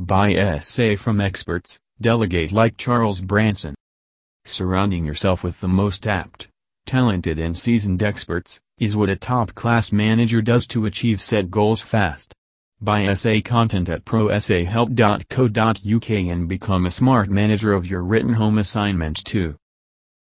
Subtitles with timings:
[0.00, 3.74] Buy essay from experts, delegate like Charles Branson.
[4.44, 6.46] Surrounding yourself with the most apt,
[6.86, 12.32] talented and seasoned experts, is what a top-class manager does to achieve set goals fast.
[12.80, 19.24] Buy essay content at proessayhelp.co.uk and become a smart manager of your written home assignments
[19.24, 19.56] too.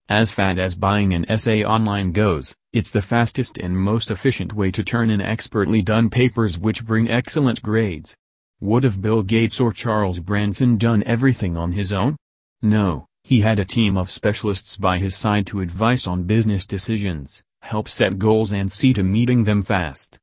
[0.09, 4.71] As fat as buying an essay online goes, it's the fastest and most efficient way
[4.71, 8.17] to turn in expertly done papers which bring excellent grades.
[8.61, 12.16] Would have Bill Gates or Charles Branson done everything on his own?
[12.62, 17.42] No, he had a team of specialists by his side to advise on business decisions,
[17.61, 20.19] help set goals and see to meeting them fast.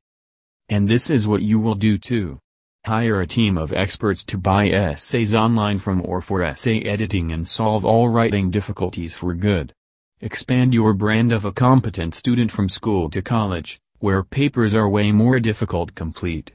[0.67, 2.39] And this is what you will do too.
[2.87, 7.47] Hire a team of experts to buy essays online from or for essay editing and
[7.47, 9.73] solve all writing difficulties for good.
[10.21, 15.11] Expand your brand of a competent student from school to college, where papers are way
[15.11, 16.53] more difficult complete.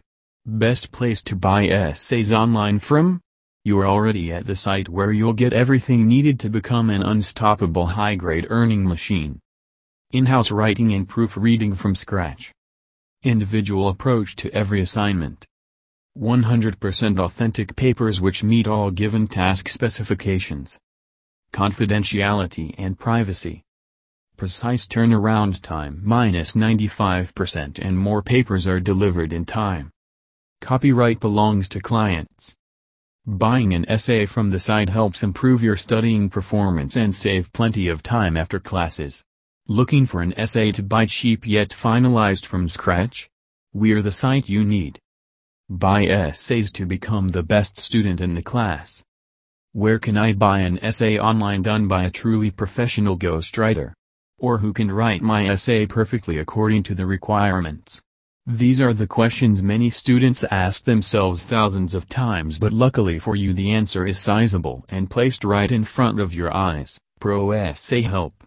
[0.51, 3.21] Best place to buy essays online from?
[3.67, 8.47] You're already at the site where you'll get everything needed to become an unstoppable high-grade
[8.49, 9.41] earning machine.
[10.11, 12.51] In-house writing and proofreading from scratch.
[13.23, 15.45] Individual approach to every assignment.
[16.19, 20.79] 100% authentic papers which meet all given task specifications.
[21.53, 23.65] Confidentiality and privacy.
[24.39, 29.91] Precise turnaround time minus 95% and more papers are delivered in time.
[30.61, 32.55] Copyright belongs to clients.
[33.27, 38.03] Buying an essay from the site helps improve your studying performance and save plenty of
[38.03, 39.23] time after classes.
[39.67, 43.29] Looking for an essay to buy cheap yet finalized from scratch?
[43.73, 44.99] We're the site you need.
[45.69, 49.03] Buy essays to become the best student in the class.
[49.73, 53.93] Where can I buy an essay online done by a truly professional ghostwriter?
[54.39, 58.01] Or who can write my essay perfectly according to the requirements?
[58.51, 63.53] These are the questions many students ask themselves thousands of times but luckily for you
[63.53, 68.43] the answer is sizable and placed right in front of your eyes, Pro Essay Help.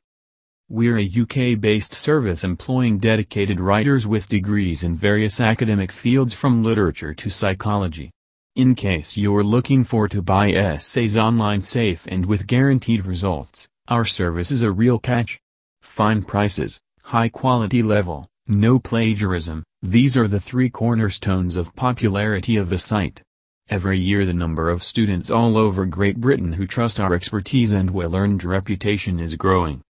[0.68, 7.14] We're a UK-based service employing dedicated writers with degrees in various academic fields from literature
[7.14, 8.10] to psychology.
[8.56, 14.06] In case you're looking for to buy essays online safe and with guaranteed results, our
[14.06, 15.40] service is a real catch.
[15.84, 22.70] Fine prices, high quality level, no plagiarism, these are the three cornerstones of popularity of
[22.70, 23.24] the site.
[23.68, 27.90] Every year the number of students all over Great Britain who trust our expertise and
[27.90, 29.82] well-earned reputation is growing.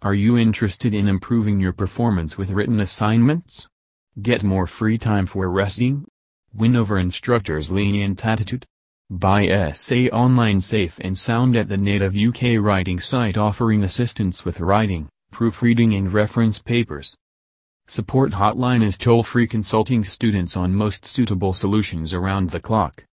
[0.00, 3.66] Are you interested in improving your performance with written assignments?
[4.22, 6.06] Get more free time for resting?
[6.54, 8.64] Win over instructors' lenient attitude?
[9.10, 14.60] Buy essay online safe and sound at the native UK writing site offering assistance with
[14.60, 17.16] writing, proofreading and reference papers.
[17.88, 23.04] Support hotline is toll-free consulting students on most suitable solutions around the clock.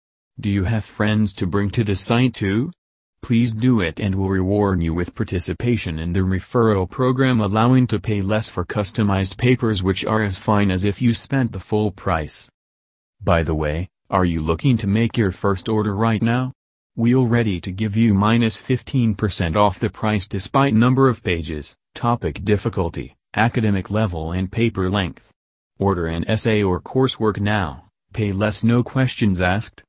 [0.41, 2.73] Do you have friends to bring to the site too?
[3.21, 8.01] Please do it and we'll reward you with participation in the referral program allowing to
[8.01, 11.91] pay less for customized papers which are as fine as if you spent the full
[11.91, 12.49] price.
[13.23, 16.55] By the way, are you looking to make your first order right now?
[16.97, 22.43] We'll ready to give you minus 15% off the price despite number of pages, topic
[22.43, 25.33] difficulty academic level and paper length.
[25.79, 29.81] Order an essay or coursework now, pay less no questions asked.